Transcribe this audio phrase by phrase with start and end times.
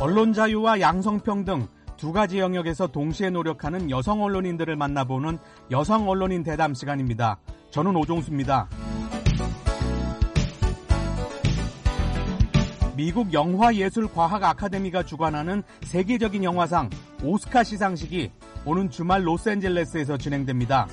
[0.00, 1.68] 언론 자유와 양성평등
[1.98, 5.36] 두 가지 영역에서 동시에 노력하는 여성 언론인들을 만나보는
[5.70, 7.38] 여성 언론인 대담 시간입니다.
[7.70, 8.66] 저는 오종수입니다.
[12.96, 16.88] 미국 영화예술과학 아카데미가 주관하는 세계적인 영화상
[17.22, 18.32] 오스카 시상식이
[18.64, 20.88] 오는 주말 로스앤젤레스에서 진행됩니다.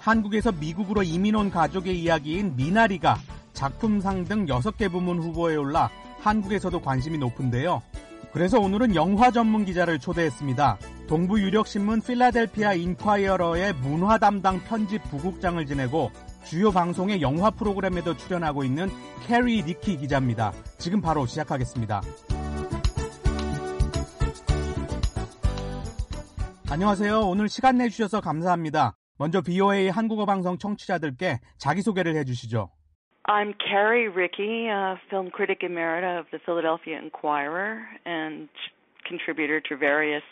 [0.00, 3.18] 한국에서 미국으로 이민 온 가족의 이야기인 미나리가
[3.52, 7.82] 작품상 등 6개 부문 후보에 올라 한국에서도 관심이 높은데요.
[8.38, 10.78] 그래서 오늘은 영화 전문 기자를 초대했습니다.
[11.08, 16.12] 동부 유력 신문 필라델피아 인콰이어러의 문화 담당 편집 부국장을 지내고
[16.44, 18.90] 주요 방송의 영화 프로그램에도 출연하고 있는
[19.26, 20.52] 캐리 리키 기자입니다.
[20.78, 22.00] 지금 바로 시작하겠습니다.
[26.70, 27.20] 안녕하세요.
[27.22, 28.96] 오늘 시간 내주셔서 감사합니다.
[29.16, 32.70] 먼저 VOA 한국어 방송 청취자들께 자기소개를 해주시죠.
[33.30, 38.48] I'm Carrie Rickey, uh, film critic emerita of the Philadelphia Inquirer and
[39.06, 40.22] contributor to various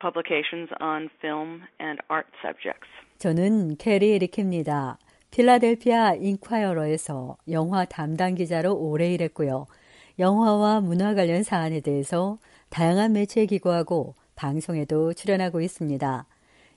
[0.00, 2.90] publications on film and art subjects.
[3.20, 4.98] 저는 캐리 리키입니다.
[5.30, 9.66] 필라델피아 인콰이어러에서 영화 담당 기자로 오래 일했고요.
[10.18, 12.36] 영화와 문화 관련 사안에 대해서
[12.68, 16.26] 다양한 매체에 기고하고 방송에도 출연하고 있습니다.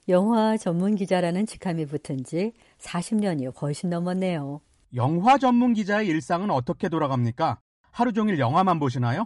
[0.07, 4.61] 영화 전문 기자라는 직함이 붙은 지 40년이 훨씬 넘었네요.
[4.95, 7.59] 영화 전문 기자의 일상은 어떻게 돌아갑니까?
[7.91, 9.25] 하루 종일 영화만 보시나요?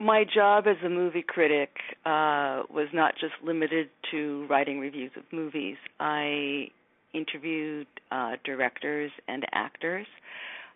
[0.00, 1.70] My job as a movie critic
[2.04, 5.76] uh, was not just limited to writing reviews of movies.
[6.00, 6.70] I
[7.14, 10.08] interviewed uh, directors and actors.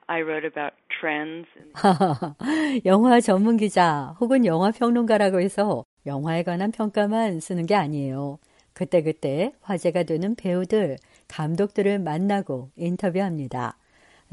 [0.09, 1.49] I wrote about trends.
[2.87, 8.39] 영화 전문 기자 혹은 영화 평론가라고 해서 영화에 관한 평가만 쓰는 게 아니에요.
[8.75, 13.77] 그때그때 화제가 되는 배우들, 감독들을 만나고 인터뷰합니다.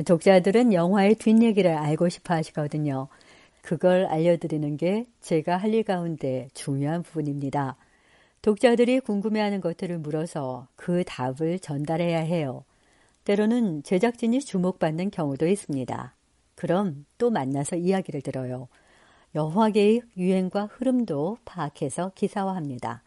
[0.05, 3.07] 독자들은 영화의 뒷얘기를 알고 싶어 하시거든요.
[3.61, 7.77] 그걸 알려드리는 게 제가 할 일 가운데 중요한 부분입니다.
[8.41, 12.65] 독자들이 궁금해하는 것들을 물어서 그 답을 전달해야 해요.
[13.23, 16.13] 때로는 제작진이 주목받는 경우도 있습니다.
[16.55, 18.67] 그럼 또 만나서 이야기를 들어요.
[19.33, 23.01] 영화계의 유행과 흐름도 파악해서 기사화합니다.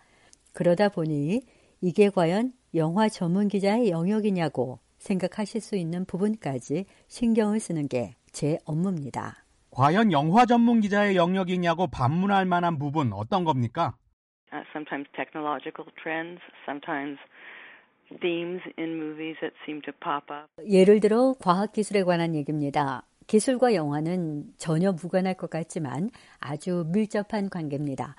[0.53, 1.43] 그러다 보니
[1.83, 9.47] 이게 과연 영화 전문 기자의 영역이냐고 생각하실 수 있는 부분까지 신경을 쓰는 게 제 업무입니다.
[9.71, 13.95] 과연 영화 전문 기자의 영역이냐고 반문할 만한 부분 어떤 겁니까?
[14.53, 16.39] Uh, sometimes technological trends,
[16.69, 17.17] sometimes
[18.21, 20.53] themes in movies that seem to pop up.
[20.69, 23.05] 예를 들어 과학 기술에 관한 얘기입니다.
[23.27, 28.17] 기술과 영화는 전혀 무관할 것 같지만 아주 밀접한 관계입니다.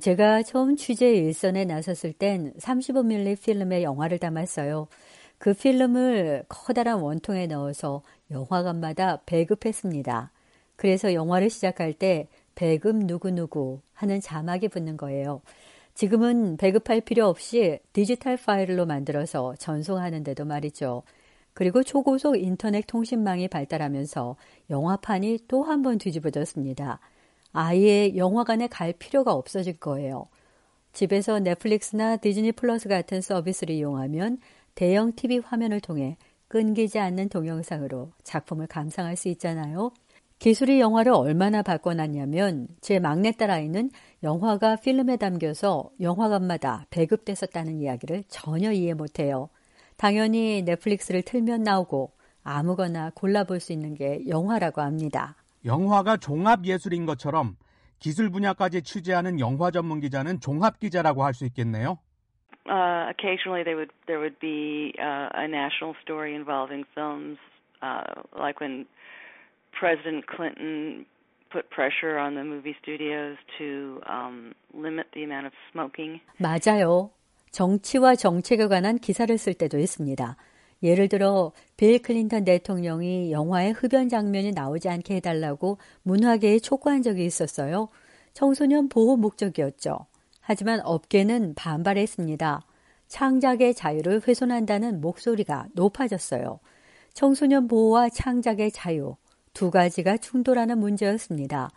[0.00, 4.88] 제가 처음 취재 일선에 나섰을 땐 35mm 필름의 영화를 담았어요.
[5.38, 10.32] 그 필름을 커다란 원통에 넣어서 영화관마다 배급했습니다.
[10.76, 15.40] 그래서 영화를 시작할 때 배급 누구누구 하는 자막이 붙는 거예요.
[15.94, 21.02] 지금은 배급할 필요 없이 디지털 파일로 만들어서 전송하는데도 말이죠.
[21.54, 24.36] 그리고 초고속 인터넷 통신망이 발달하면서
[24.70, 27.00] 영화판이 또 한 번 뒤집어졌습니다.
[27.56, 30.26] 아예 영화관에 갈 필요가 없어질 거예요.
[30.92, 34.38] 집에서 넷플릭스나 디즈니 플러스 같은 서비스를 이용하면
[34.74, 36.18] 대형 TV 화면을 통해
[36.48, 39.90] 끊기지 않는 동영상으로 작품을 감상할 수 있잖아요.
[40.38, 43.90] 기술이 영화를 얼마나 바꿔놨냐면 제 막내딸 아이는
[44.22, 49.48] 영화가 필름에 담겨서 영화관마다 배급됐었다는 이야기를 전혀 이해 못해요.
[49.96, 52.12] 당연히 넷플릭스를 틀면 나오고
[52.42, 55.36] 아무거나 골라볼 수 있는 게 영화라고 합니다.
[55.66, 57.56] 영화가 종합 예술인 것처럼
[57.98, 61.98] 기술 분야까지 취재하는 영화 전문 기자는 종합 기자라고 할 수 있겠네요.
[62.68, 67.38] Uh, occasionally, there would there would be uh, a national story involving films,
[67.80, 68.02] uh,
[68.34, 68.86] like when
[69.70, 71.06] President Clinton
[71.50, 76.20] put pressure on the movie studios to um, limit the amount of smoking.
[76.38, 77.10] 맞아요.
[77.52, 80.36] 정치와 정책에 관한 기사를 쓸 때도 있습니다.
[80.86, 87.88] 예를 들어 빌 클린턴 대통령이 영화의 흡연 장면이 나오지 않게 해달라고 문화계에 촉구한 적이 있었어요.
[88.32, 89.98] 청소년 보호 목적이었죠.
[90.40, 92.62] 하지만 업계는 반발했습니다.
[93.08, 96.60] 창작의 자유를 훼손한다는 목소리가 높아졌어요.
[97.12, 99.16] 청소년 보호와 창작의 자유
[99.54, 101.70] 두 가지가 충돌하는 문제였습니다.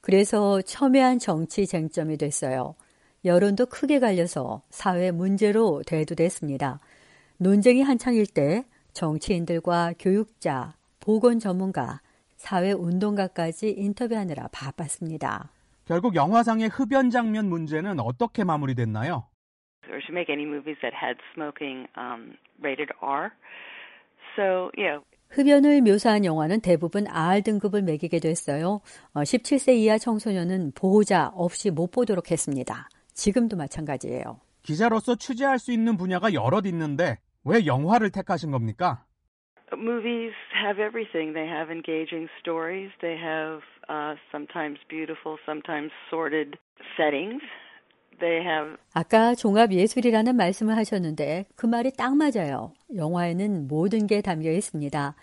[0.00, 2.76] 그래서 첨예한 정치 쟁점이 됐어요.
[3.24, 6.78] 여론도 크게 갈려서 사회 문제로 대두됐습니다.
[7.38, 12.00] 논쟁이 한창일 때 정치인들과 교육자, 보건 전문가,
[12.36, 15.50] 사회 운동가까지 인터뷰하느라 바빴습니다.
[15.86, 19.26] 결국 영화상의 흡연 장면 문제는 어떻게 마무리됐나요?
[19.90, 23.30] Or to make any movies that had smoking um, rated R.
[24.36, 25.04] So, yeah.
[25.30, 28.80] 흡연을 묘사한 영화는 대부분 R 등급을 매기게 됐어요.
[29.14, 32.88] 17세 어, 이하 청소년은 보호자 없이 못 보도록 했습니다.
[33.12, 34.40] 지금도 마찬가지예요.
[34.64, 39.04] 기자로서 취재할 수 있는 분야가 여럿 있는데 왜 영화를 택하신 겁니까?
[39.72, 41.34] Movies have everything.
[41.34, 42.90] They have engaging stories.
[43.00, 46.58] They have uh, sometimes beautiful, sometimes sordid
[46.96, 47.42] settings.
[48.20, 52.72] They have 아까 종합 예술이라는 말씀을 하셨는데 그 말이 딱 맞아요.
[52.94, 55.14] 영화에는 모든 게 담겨 있습니다.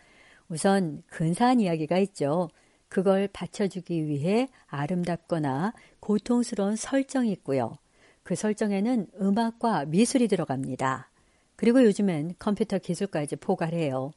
[0.49, 2.49] 우선 근사한 이야기가 있죠.
[2.89, 5.71] 그걸 받쳐주기 위해 아름답거나
[6.01, 7.77] 고통스러운 설정이 있고요.
[8.23, 11.09] 그 설정에는 음악과 미술이 들어갑니다.
[11.55, 14.11] 그리고 요즘엔 컴퓨터 기술까지 포괄해요.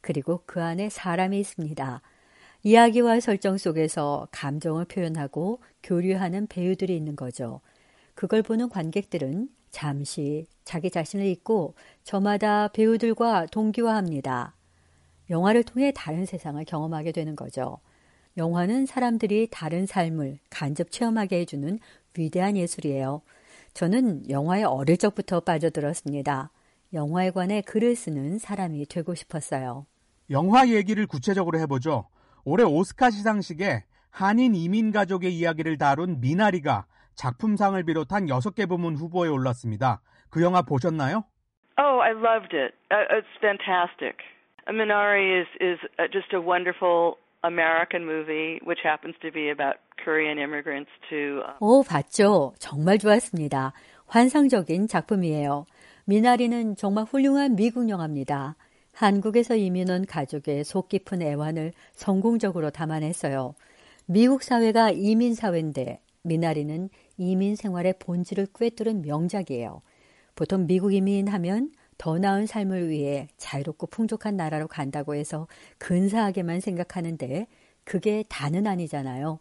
[0.00, 2.00] 그리고 그 안에 사람이 있습니다.
[2.62, 7.60] 이야기와 설정 속에서 감정을 표현하고 교류하는 배우들이 있는 거죠.
[8.14, 11.74] 그걸 보는 관객들은 잠시 자기 자신을 잊고
[12.04, 14.54] 저마다 배우들과 동기화합니다.
[15.30, 17.78] 영화를 통해 다른 세상을 경험하게 되는 거죠.
[18.36, 21.78] 영화는 사람들이 다른 삶을 간접 체험하게 해주는
[22.16, 23.22] 위대한 예술이에요.
[23.74, 26.50] 저는 영화에 어릴 적부터 빠져들었습니다.
[26.92, 29.86] 영화에 관해 글을 쓰는 사람이 되고 싶었어요.
[30.30, 32.08] 영화 얘기를 구체적으로 해보죠.
[32.44, 40.00] 올해 오스카 시상식에 한인 이민 가족의 이야기를 다룬 미나리가 작품상을 비롯한 6개 부문 후보에 올랐습니다.
[40.30, 41.24] 그 영화 보셨나요?
[41.78, 42.74] Oh, I loved it.
[42.90, 44.16] Uh, it's fantastic.
[44.68, 45.78] Minari is is
[46.12, 52.54] just a wonderful American movie which happens to be about Korean immigrants to 오, 봤죠.
[52.58, 53.72] 정말 좋았습니다.
[54.06, 55.66] 환상적인 작품이에요.
[56.04, 58.56] 미나리는 정말 훌륭한 미국 영화입니다.
[58.92, 63.54] 한국에서 이민 온 가족의 속 깊은 애환을 성공적으로 담아냈어요.
[64.06, 69.82] 미국 사회가 이민 사회인데 미나리는 이민 생활의 본질을 꿰뚫은 명작이에요.
[70.34, 77.46] 보통 미국 이민 하면 더 나은 삶을 위해 자유롭고 풍족한 나라로 간다고 해서 근사하게만 생각하는데
[77.84, 79.38] 그게 다는 아니잖아요.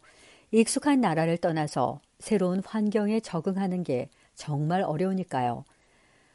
[0.51, 5.63] 익숙한 나라를 떠나서 새로운 환경에 적응하는 게 정말 어려우니까요.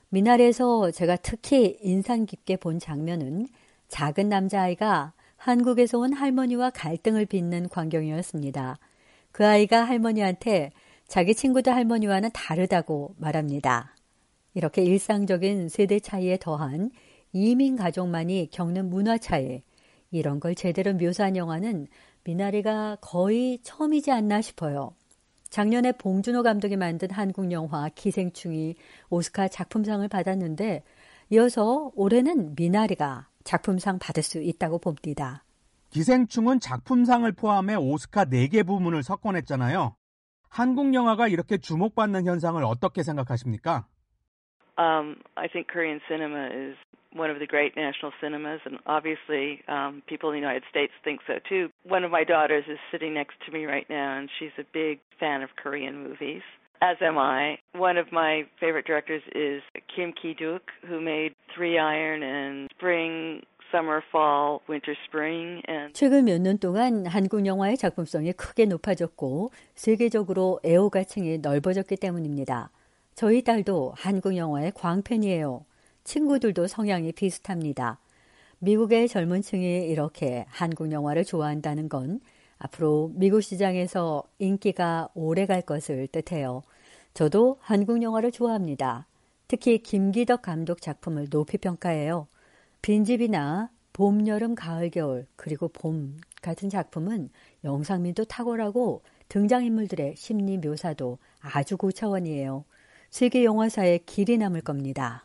[0.08, 3.46] 미나리에서 제가 특히 인상 깊게 본 장면은
[3.88, 8.78] 작은 남자아이가 한국에서 온 할머니와 갈등을 빚는 광경이었습니다.
[9.30, 10.72] 그 아이가 할머니한테
[11.06, 13.94] 자기 친구들 할머니와는 다르다고 말합니다.
[14.54, 16.90] 이렇게 일상적인 세대 차이에 더한
[17.32, 19.62] 이민 가족만이 겪는 문화 차이,
[20.10, 21.88] 이런 걸 제대로 묘사한 영화는
[22.22, 24.94] 미나리가 거의 처음이지 않나 싶어요.
[25.50, 28.76] 작년에 봉준호 감독이 만든 한국 영화 기생충이
[29.10, 30.82] 오스카 작품상을 받았는데
[31.30, 35.44] 이어서 올해는 미나리가 작품상 받을 수 있다고 봅니다.
[35.90, 39.94] 기생충은 작품상을 포함해 오스카 4개 부문을 석권했잖아요.
[40.48, 43.86] 한국 영화가 이렇게 주목받는 현상을 어떻게 생각하십니까?
[44.77, 46.75] Um, I think Korean cinema is
[47.13, 51.19] one of the great national cinemas, and obviously um, people in the United States think
[51.27, 51.69] so too.
[51.83, 54.99] One of my daughters is sitting next to me right now, and she's a big
[55.19, 56.43] fan of Korean movies.
[56.81, 57.57] As am I.
[57.73, 59.61] One of my favorite directors is
[59.93, 65.61] Kim Ki-duk, who made Three Iron and Spring summer, fall, winter, spring.
[65.67, 72.69] And 최근 몇 년 동안 한국 영화의 작품성이 크게 높아졌고 세계적으로 애호가층이 넓어졌기 때문입니다.
[73.14, 75.64] 저희 딸도 한국 영화의 광팬이에요.
[76.02, 78.00] 친구들도 성향이 비슷합니다.
[78.58, 82.18] 미국의 젊은 층이 이렇게 한국 영화를 좋아한다는 건
[82.58, 86.62] 앞으로 미국 시장에서 인기가 오래 갈 것을 뜻해요.
[87.14, 89.06] 저도 한국 영화를 좋아합니다.
[89.46, 92.26] 특히 김기덕 감독 작품을 높이 평가해요.
[92.82, 97.30] 빈집이나 봄, 여름, 가을, 겨울, 그리고 봄 같은 작품은
[97.62, 102.64] 영상미도 탁월하고 등장인물들의 심리 묘사도 아주 고차원이에요.
[103.14, 105.24] 세계 영화사에 길이 남을 겁니다.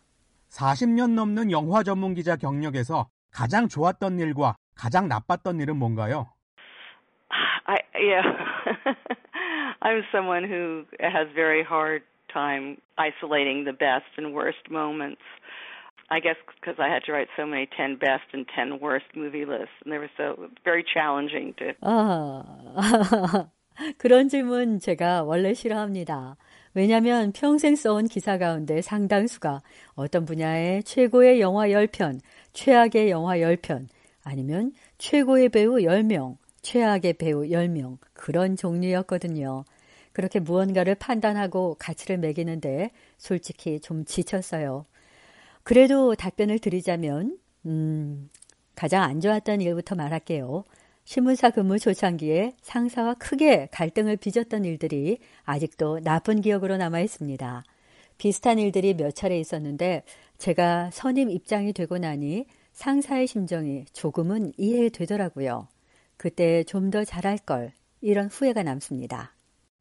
[0.49, 6.27] 40년 넘는 영화 전문 기자 경력에서 가장 좋았던 일과 가장 나빴던 일은 뭔가요?
[7.65, 8.21] I, yeah.
[9.81, 15.25] I'm someone who has very hard time isolating the best and worst moments.
[16.11, 19.49] I guess because I had to write so many 10 best and 10 worst movie
[19.49, 21.73] lists, and they were so very challenging to.
[21.81, 23.49] 아,
[23.97, 26.37] 그런 질문 제가 원래 싫어합니다.
[26.73, 29.61] 왜냐하면 평생 써온 기사 가운데 상당수가
[29.95, 32.19] 어떤 분야의 최고의 영화 10편,
[32.53, 33.87] 최악의 영화 10편,
[34.23, 39.65] 아니면 최고의 배우 10명, 최악의 배우 10명, 그런 종류였거든요.
[40.11, 44.85] 그렇게 무언가를 판단하고 가치를 매기는데 솔직히 좀 지쳤어요.
[45.63, 48.29] 그래도 답변을 드리자면, 음,
[48.75, 50.63] 가장 안 좋았던 일부터 말할게요.
[51.09, 57.63] 신문사 근무 초창기에 상사와 크게 갈등을 빚었던 일들이 아직도 나쁜 기억으로 남아 있습니다.
[58.19, 60.03] 비슷한 일들이 몇 차례 있었는데
[60.37, 65.67] 제가 선임 입장이 되고 나니 상사의 심정이 조금은 이해되더라고요.
[66.15, 69.33] 그때 좀 더 잘할 걸 이런 후회가 남습니다.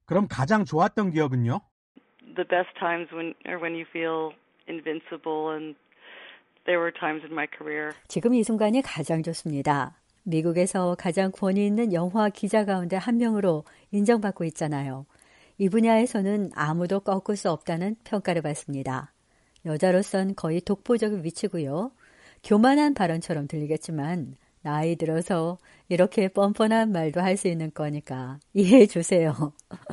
[0.07, 1.61] 그럼 가장 좋았던 기억은요?
[2.37, 4.33] The best times when are when you feel
[4.67, 5.77] invincible and
[6.65, 7.91] there were times in my career.
[8.09, 9.99] 지금 이 순간이 가장 좋습니다.
[10.25, 15.07] 미국에서 가장 권위 있는 영화 기자 가운데 한 명으로 인정받고 있잖아요.
[15.59, 19.13] 이 분야에서는 아무도 꺾을 수 없다는 평가를 받습니다.
[19.65, 21.91] 여자로선 거의 독보적인 위치고요.
[22.45, 25.59] 교만한 발언처럼 들리겠지만 나이 들어서
[25.89, 29.53] 이렇게 뻔뻔한 말도 할 수 있는 거니까 이해해 주세요.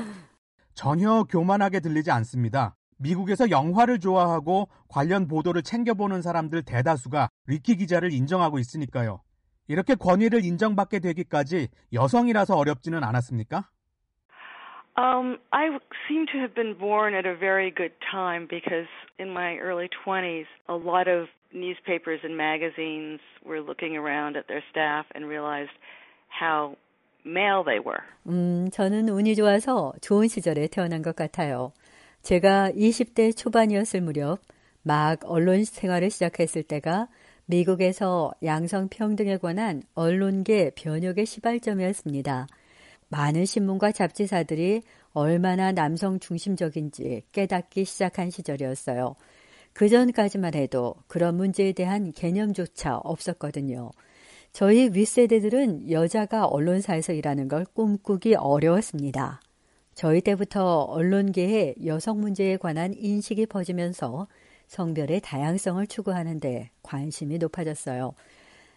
[0.75, 2.75] 전혀 교만하게 들리지 않습니다.
[2.97, 9.21] 미국에서 영화를 좋아하고 관련 보도를 챙겨보는 사람들 대다수가 리키 기자를 인정하고 있으니까요.
[9.67, 13.69] 이렇게 권위를 인정받게 되기까지 여성이라서 어렵지는 않았습니까?
[14.97, 18.87] Um, I seem to have been born at a very good time because
[19.19, 24.63] in my early 20s, a lot of newspapers and magazines were looking around at their
[24.71, 25.75] staff and realized
[26.29, 26.77] how
[27.25, 28.03] male they were.
[28.27, 31.73] 음, 저는 운이 좋아서 좋은 시절에 태어난 것 같아요.
[32.21, 34.39] 제가 20대 초반이었을 무렵
[34.81, 37.07] 막 언론 생활을 시작했을 때가
[37.45, 42.47] 미국에서 양성 평등에 관한 언론계 변혁의 시발점이었습니다.
[43.09, 44.81] 많은 신문과 잡지사들이
[45.13, 49.15] 얼마나 남성 중심적인지 깨닫기 시작한 시절이었어요.
[49.73, 53.91] 그 전까지만 해도 그런 문제에 대한 개념조차 없었거든요.
[54.51, 59.41] 저희 윗세대들은 여자가 언론사에서 일하는 걸 꿈꾸기 어려웠습니다.
[59.93, 64.27] 저희 때부터 언론계에 여성 문제에 관한 인식이 퍼지면서
[64.67, 68.13] 성별의 다양성을 추구하는데 관심이 높아졌어요.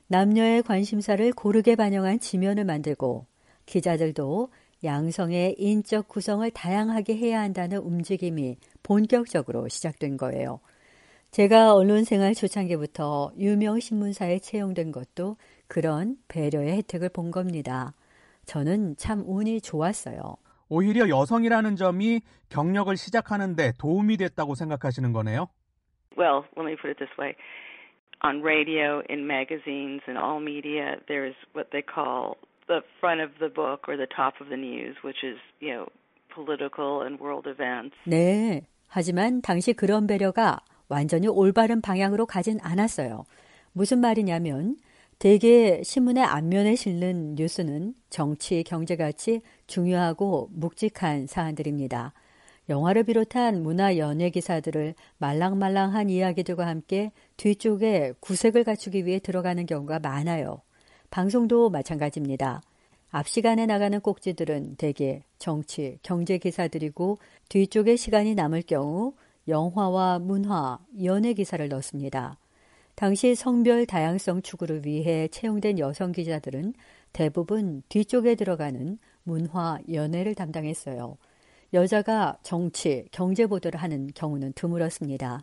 [0.08, 3.26] 남녀의 관심사를 고르게 반영한 지면을 만들고
[3.66, 4.48] 기자들도
[4.84, 10.60] 양성의 인적 구성을 다양하게 해야 한다는 움직임이 본격적으로 시작된 거예요.
[11.30, 17.94] 제가 언론 생활 초창기부터 유명 신문사에 채용된 것도 그런 배려의 혜택을 본 겁니다.
[18.46, 20.36] 저는 참 운이 좋았어요.
[20.70, 25.48] 오히려 여성이라는 점이 경력을 시작하는데 도움이 됐다고 생각하시는 거네요.
[26.17, 27.35] Well, let me put it this way.
[28.21, 33.49] On radio, in magazines, in all media, there's what they call the front of the
[33.49, 35.89] book or the top of the news, which is, you know,
[36.33, 37.95] political and world events.
[38.05, 38.65] 네.
[38.87, 43.25] 하지만 당시 그런 배려가 완전히 올바른 방향으로 가진 않았어요.
[43.73, 44.77] 무슨 말이냐면
[45.19, 52.13] 대개 신문의 앞면에 실는 뉴스는 정치, 경제같이 중요하고 묵직한 사안들입니다.
[52.68, 60.60] 영화를 비롯한 문화 연예 기사들을 말랑말랑한 이야기들과 함께 뒤쪽에 구색을 갖추기 위해 들어가는 경우가 많아요.
[61.10, 62.60] 방송도 마찬가지입니다.
[63.10, 69.14] 앞 시간에 나가는 꼭지들은 대개 정치, 경제 기사들이고 뒤쪽에 시간이 남을 경우
[69.48, 72.36] 영화와 문화, 연예 기사를 넣습니다.
[72.94, 76.74] 당시 성별 다양성 추구를 위해 채용된 여성 기자들은
[77.14, 81.16] 대부분 뒤쪽에 들어가는 문화, 연예를 담당했어요.
[81.74, 85.40] 여자가 정치, 경제 보도를 하는 경우는 드물었습니다.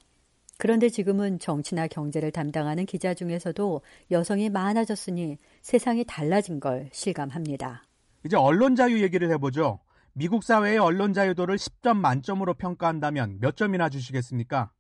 [0.58, 7.84] 그런데 지금은 정치나 경제를 담당하는 기자 중에서도 여성이 많아졌으니 세상이 달라진 걸 실감합니다.
[8.26, 9.80] 이제 언론 자유 얘기를 해보죠.
[10.14, 14.72] 미국 사회의 언론 자유도를 10점 만점으로 평가한다면 몇 점이나 주시겠습니까?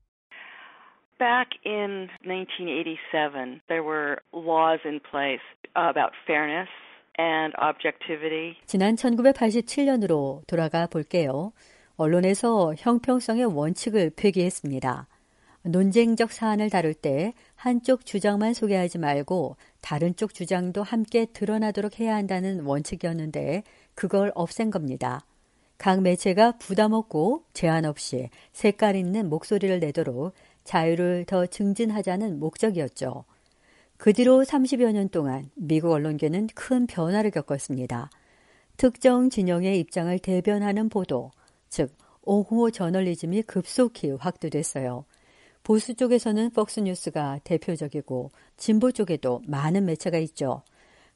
[1.20, 5.44] Back in 1987, there were laws in place
[5.76, 6.70] about fairness.
[8.66, 11.54] 지난 1987년으로 돌아가 볼게요.
[11.98, 15.08] 언론에서 형평성의 원칙을 폐기했습니다.
[15.64, 22.62] 논쟁적 사안을 다룰 때 한쪽 주장만 소개하지 말고 다른 쪽 주장도 함께 드러나도록 해야 한다는
[22.62, 23.64] 원칙이었는데
[23.96, 25.22] 그걸 없앤 겁니다.
[25.78, 33.26] 각 매체가 부담 없고 제한 없이 색깔 있는 목소리를 내도록 자유를 더 증진하자는 목적이었죠.
[33.98, 38.10] 그 뒤로 30여 년 동안 미국 언론계는 큰 변화를 겪었습니다.
[38.78, 41.32] 특정 진영의 입장을 대변하는 보도,
[41.70, 45.06] 즉, 옹호 저널리즘이 급속히 확대됐어요.
[45.64, 50.64] 보수 쪽에서는 폭스뉴스가 대표적이고 진보 쪽에도 많은 매체가 있죠.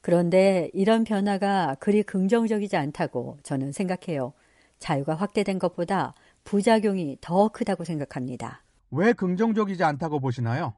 [0.00, 4.32] 그런데 이런 변화가 그리 긍정적이지 않다고 저는 생각해요.
[4.78, 8.64] 자유가 확대된 것보다 부작용이 더 크다고 생각합니다.
[8.90, 10.74] 왜 긍정적이지 않다고 보시나요?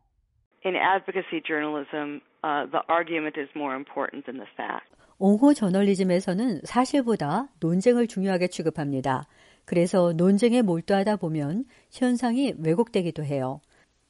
[0.65, 4.87] In advocacy journalism, uh, the argument is more important than the fact.
[5.19, 9.27] 옹호 저널리즘에서는 사실보다 논쟁을 중요하게 취급합니다.
[9.65, 13.61] 그래서 논쟁에 몰두하다 보면 현상이 왜곡되기도 해요.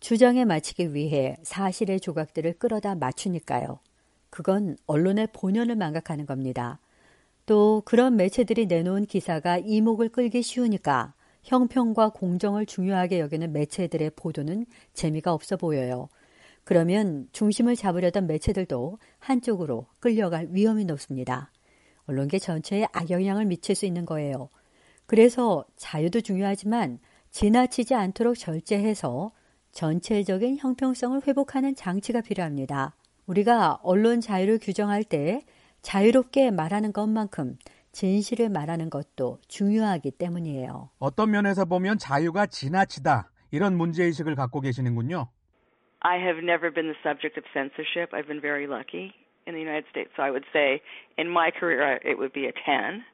[0.01, 3.79] 주장에 맞추기 위해 사실의 조각들을 끌어다 맞추니까요.
[4.31, 6.81] 그건 언론의 본연을 망각하는 겁니다.
[7.47, 15.33] 또 그런 매체들이 내놓은 기사가 이목을 끌기 쉬우니까 형평과 공정을 중요하게 여기는 매체들의 보도는 재미가
[15.33, 16.09] 없어 보여요.
[16.65, 21.51] 그러면 중심을 잡으려던 매체들도 한쪽으로 끌려갈 위험이 높습니다.
[22.07, 24.49] 언론계 전체에 악영향을 미칠 수 있는 거예요.
[25.07, 26.99] 그래서 자유도 중요하지만
[27.31, 29.33] 지나치지 않도록 절제해서
[29.73, 32.95] 전체적인 형평성을 회복하는 장치가 필요합니다.
[33.27, 35.45] 우리가 언론 자유를 규정할 때
[35.81, 37.57] 자유롭게 말하는 것만큼
[37.93, 40.91] 진실을 말하는 것도 중요하기 때문이에요.
[40.99, 45.29] 어떤 면에서 보면 자유가 지나치다 이런 문제의식을 갖고 계시는군요.
[46.03, 48.11] I have never been the subject of censorship.
[48.13, 49.15] I've been very lucky
[49.47, 50.11] in the United States.
[50.17, 50.83] So I would say
[51.17, 53.05] in my career it would be a 10.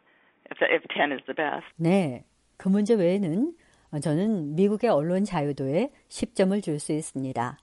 [0.50, 1.66] If, if 10 is the best.
[1.76, 2.24] 네.
[2.56, 3.54] 그 문제 외에는
[4.02, 7.58] 저는 미국의 언론 자유도에 10점을 줄 수 있습니다.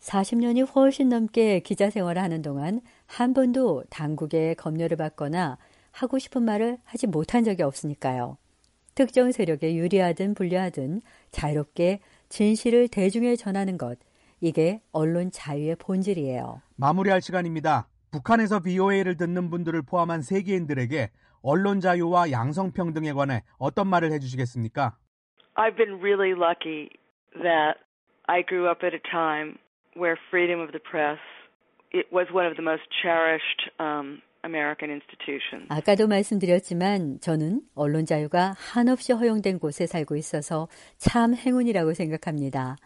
[0.00, 5.58] 40년이 훨씬 넘게 기자 생활을 하는 동안 한 번도 당국의 검열을 받거나
[5.92, 8.38] 하고 싶은 말을 하지 못한 적이 없으니까요.
[8.94, 13.98] 특정 세력에 유리하든 불리하든 자유롭게 진실을 대중에 전하는 것,
[14.40, 16.62] 이게 언론 자유의 본질이에요.
[16.76, 17.88] 마무리할 시간입니다.
[18.10, 21.10] 북한에서 BOA를 듣는 분들을 포함한 세계인들에게
[21.42, 24.96] 언론 자유와 양성평등에 관해 어떤 말을 해주시겠습니까?
[25.56, 26.88] I've been really lucky
[27.34, 27.78] that
[28.26, 29.58] I grew up at a time
[29.96, 31.18] where freedom of the press
[31.92, 35.66] it was one of the most cherished um, American institutions.
[35.68, 42.76] 아까도 말씀드렸지만 저는 언론 자유가 한없이 허용된 곳에 살고 있어서 참 행운이라고 생각합니다.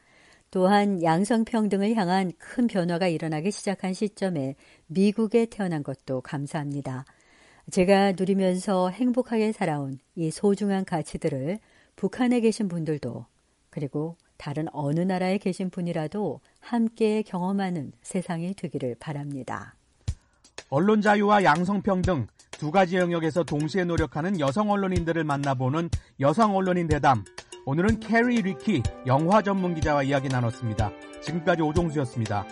[0.54, 4.54] 또한 양성평등을 향한 큰 변화가 일어나기 시작한 시점에
[4.86, 7.04] 미국에 태어난 것도 감사합니다.
[7.72, 11.58] 제가 누리면서 행복하게 살아온 이 소중한 가치들을
[11.96, 13.26] 북한에 계신 분들도
[13.68, 19.74] 그리고 다른 어느 나라에 계신 분이라도 함께 경험하는 세상이 되기를 바랍니다.
[20.70, 27.24] 언론 자유와 양성평등 두 가지 영역에서 동시에 노력하는 여성 언론인들을 만나보는 여성 언론인 대담.
[27.66, 30.92] 오늘은 캐리 리키 영화 전문 기자와 이야기 나눴습니다.
[31.22, 32.44] 지금까지 오종수였습니다.